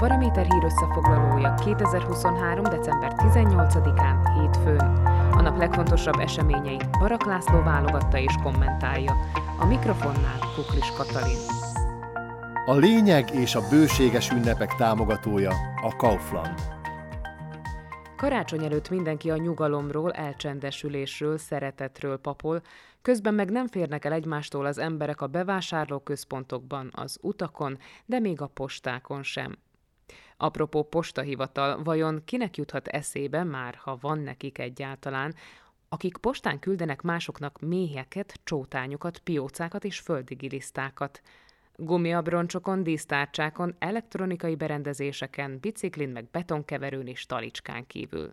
[0.00, 2.64] Paraméter hír összefoglalója 2023.
[2.64, 5.06] december 18-án, hétfőn.
[5.32, 9.16] A nap legfontosabb eseményeit Barak László válogatta és kommentálja.
[9.58, 11.38] A mikrofonnál Kuklis Katalin.
[12.66, 15.52] A lényeg és a bőséges ünnepek támogatója
[15.82, 16.60] a Kaufland.
[18.16, 22.62] Karácsony előtt mindenki a nyugalomról, elcsendesülésről, szeretetről papol,
[23.02, 28.46] közben meg nem férnek el egymástól az emberek a bevásárlóközpontokban, az utakon, de még a
[28.46, 29.56] postákon sem.
[30.42, 35.34] Apropó postahivatal, vajon kinek juthat eszébe már, ha van nekik egyáltalán,
[35.88, 41.20] akik postán küldenek másoknak méheket, csótányokat, piócákat és földigilisztákat.
[41.76, 48.30] Gumiabroncsokon, dísztárcsákon, elektronikai berendezéseken, biciklin meg betonkeverőn és talicskán kívül.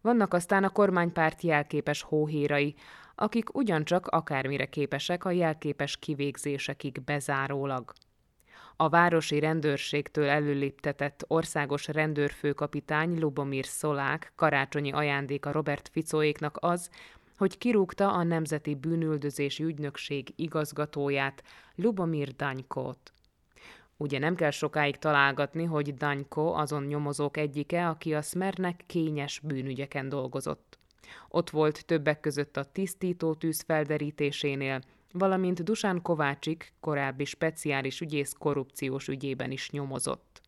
[0.00, 2.74] Vannak aztán a kormánypárt jelképes hóhérai,
[3.14, 7.92] akik ugyancsak akármire képesek a jelképes kivégzésekig bezárólag.
[8.78, 16.90] A városi rendőrségtől előléptetett országos rendőrfőkapitány Lubomir Szolák karácsonyi ajándéka Robert Ficóéknak az,
[17.38, 21.42] hogy kirúgta a Nemzeti Bűnüldözési Ügynökség igazgatóját,
[21.74, 23.12] Lubomir Danykót.
[23.96, 30.08] Ugye nem kell sokáig találgatni, hogy Danyko azon nyomozók egyike, aki a Smernek kényes bűnügyeken
[30.08, 30.78] dolgozott.
[31.28, 34.80] Ott volt többek között a tisztító tűz felderítésénél,
[35.12, 40.40] valamint Dusán Kovácsik, korábbi speciális ügyész korrupciós ügyében is nyomozott.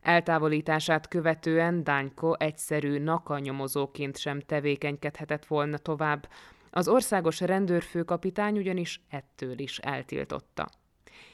[0.00, 6.28] Eltávolítását követően Dányko egyszerű naka nyomozóként sem tevékenykedhetett volna tovább,
[6.70, 10.68] az országos rendőrfőkapitány ugyanis ettől is eltiltotta.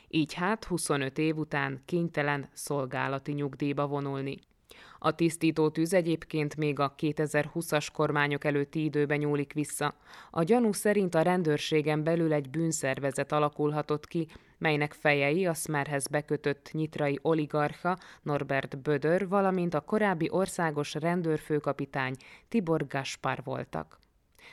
[0.08, 4.38] Így hát 25 év után kénytelen szolgálati nyugdíjba vonulni.
[4.98, 9.94] A tisztító tűz egyébként még a 2020-as kormányok előtti időben nyúlik vissza.
[10.30, 16.70] A gyanú szerint a rendőrségen belül egy bűnszervezet alakulhatott ki, melynek fejei a Smerhez bekötött
[16.72, 22.16] nyitrai oligarcha Norbert Bödör, valamint a korábbi országos rendőrfőkapitány
[22.48, 23.98] Tibor Gaspar voltak.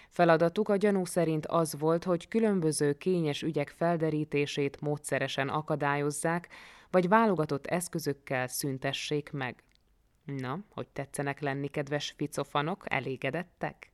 [0.09, 6.47] Feladatuk a gyanú szerint az volt, hogy különböző kényes ügyek felderítését módszeresen akadályozzák,
[6.91, 9.63] vagy válogatott eszközökkel szüntessék meg.
[10.35, 13.91] Na, hogy tetszenek lenni, kedves ficofanok, elégedettek?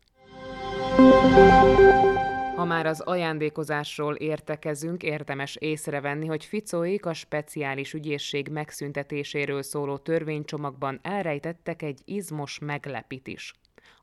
[2.55, 10.99] Ha már az ajándékozásról értekezünk, érdemes észrevenni, hogy Ficóék a speciális ügyészség megszüntetéséről szóló törvénycsomagban
[11.01, 13.53] elrejtettek egy izmos meglepit is.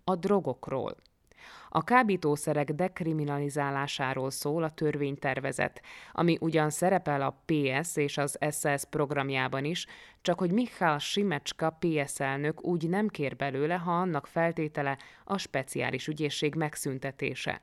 [0.05, 0.97] A drogokról–
[1.73, 5.83] a kábítószerek dekriminalizálásáról szól a törvénytervezet,
[6.13, 9.87] ami ugyan szerepel a PS és az SS programjában is,
[10.23, 16.07] csak hogy Michal Simecska PS elnök úgy nem kér belőle, ha annak feltétele a speciális
[16.07, 17.63] ügyészség megszüntetése.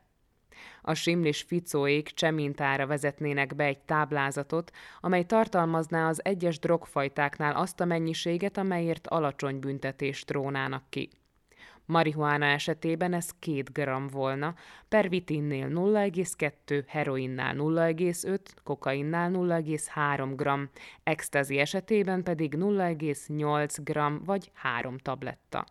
[0.81, 7.85] A simlis ficóék csemintára vezetnének be egy táblázatot, amely tartalmazná az egyes drogfajtáknál azt a
[7.85, 11.09] mennyiséget, amelyért alacsony büntetést trónának ki.
[11.87, 14.55] Marihuána esetében ez 2 gram volna,
[14.87, 20.69] pervitinnél 0,2, heroinnál 0,5, kokainnál 0,3 gram,
[21.03, 25.65] extazi esetében pedig 0,8 gram vagy 3 tabletta.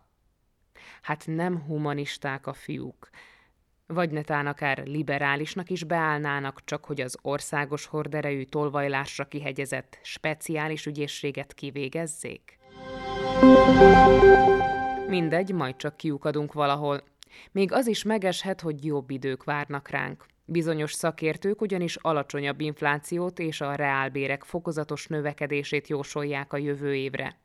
[1.01, 3.09] Hát nem humanisták a fiúk.
[3.85, 11.53] Vagy netán akár liberálisnak is beállnának, csak hogy az országos horderejű tolvajlásra kihegyezett speciális ügyészséget
[11.53, 12.57] kivégezzék?
[15.07, 17.03] Mindegy, majd csak kiukadunk valahol.
[17.51, 20.25] Még az is megeshet, hogy jobb idők várnak ránk.
[20.45, 27.39] Bizonyos szakértők ugyanis alacsonyabb inflációt és a reálbérek fokozatos növekedését jósolják a jövő évre.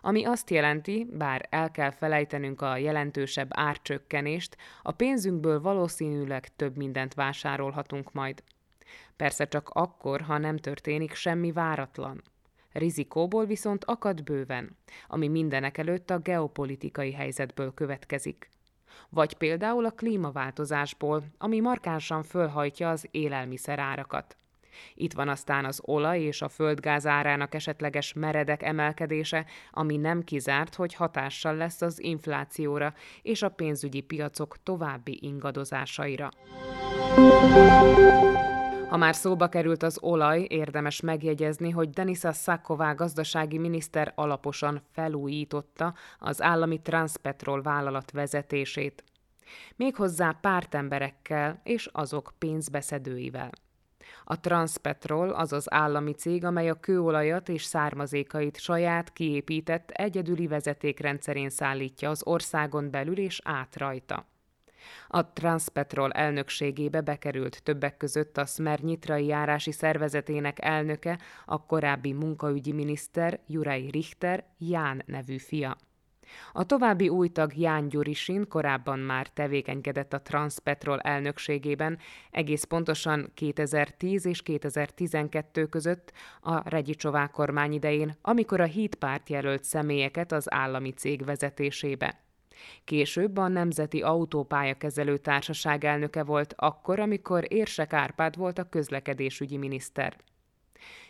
[0.00, 7.14] Ami azt jelenti, bár el kell felejtenünk a jelentősebb árcsökkenést, a pénzünkből valószínűleg több mindent
[7.14, 8.42] vásárolhatunk majd.
[9.16, 12.22] Persze csak akkor, ha nem történik semmi váratlan.
[12.72, 14.76] Rizikóból viszont akad bőven,
[15.08, 18.48] ami mindenek előtt a geopolitikai helyzetből következik.
[19.08, 24.36] Vagy például a klímaváltozásból, ami markánsan fölhajtja az élelmiszer árakat.
[24.94, 30.74] Itt van aztán az olaj és a földgáz árának esetleges meredek emelkedése, ami nem kizárt,
[30.74, 36.28] hogy hatással lesz az inflációra és a pénzügyi piacok további ingadozásaira.
[38.90, 45.94] Ha már szóba került az olaj, érdemes megjegyezni, hogy Denisa Szaková gazdasági miniszter alaposan felújította
[46.18, 49.04] az állami Transpetrol vállalat vezetését.
[49.76, 53.50] Méghozzá pártemberekkel és azok pénzbeszedőivel.
[54.24, 61.50] A Transpetrol az az állami cég, amely a kőolajat és származékait saját kiépített egyedüli vezetékrendszerén
[61.50, 64.26] szállítja az országon belül és át rajta.
[65.08, 73.40] A Transpetrol elnökségébe bekerült többek között a Szmernyitrai járási szervezetének elnöke, a korábbi munkaügyi miniszter
[73.46, 75.76] Juraj Richter, Ján nevű fia.
[76.52, 81.98] A további új tag Ján Gyurisin korábban már tevékenykedett a Transpetrol elnökségében,
[82.30, 89.64] egész pontosan 2010 és 2012 között a Regyicsová kormány idején, amikor a Híd párt jelölt
[89.64, 92.29] személyeket az állami cég vezetésébe.
[92.84, 100.16] Később a Nemzeti Autópályakezelő Társaság elnöke volt akkor, amikor Érsek Árpád volt a közlekedésügyi miniszter.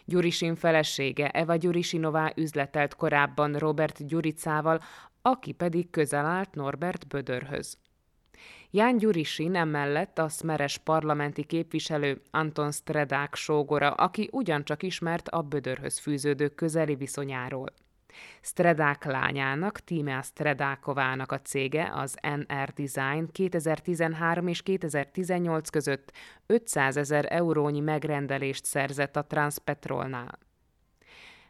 [0.05, 4.81] Gyurisin felesége Eva Gyurisinová üzletelt korábban Robert Gyuricával,
[5.23, 7.79] aki pedig közel állt Norbert Bödörhöz.
[8.71, 15.99] Ján Gyurisin emellett a szmeres parlamenti képviselő Anton Stredák sógora, aki ugyancsak ismert a Bödörhöz
[15.99, 17.73] fűződő közeli viszonyáról.
[18.41, 26.13] Stredák lányának, Tímea Stredákovának a cége, az NR Design 2013 és 2018 között
[26.47, 30.39] 500 ezer eurónyi megrendelést szerzett a Transpetrolnál.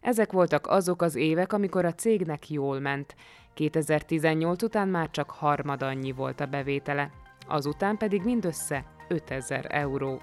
[0.00, 3.14] Ezek voltak azok az évek, amikor a cégnek jól ment.
[3.54, 7.10] 2018 után már csak harmad annyi volt a bevétele,
[7.46, 10.22] azután pedig mindössze 5000 euró.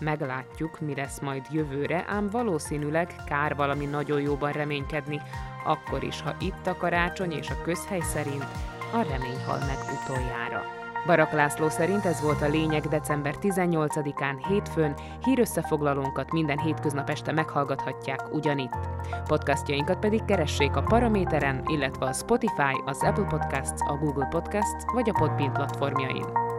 [0.00, 5.20] Meglátjuk, mi lesz majd jövőre, ám valószínűleg kár valami nagyon jóban reménykedni,
[5.64, 8.46] akkor is, ha itt a karácsony és a közhely szerint
[8.92, 10.62] a remény hal meg utoljára.
[11.06, 14.94] Barak László szerint ez volt a lényeg december 18-án hétfőn,
[15.24, 18.88] hírösszefoglalónkat minden hétköznap este meghallgathatják ugyanitt.
[19.26, 25.08] Podcastjainkat pedig keressék a Paraméteren, illetve a Spotify, az Apple Podcasts, a Google Podcasts vagy
[25.08, 26.49] a Podbean platformjain.